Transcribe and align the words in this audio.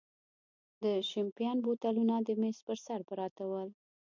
د 0.83 0.85
شیمپین 1.09 1.57
بوتلونه 1.65 2.15
د 2.27 2.29
مېز 2.41 2.57
پر 2.67 2.77
سر 2.85 2.99
پراته 3.09 3.43
ول. 3.51 3.69